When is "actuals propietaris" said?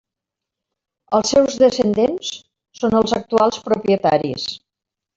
3.23-4.53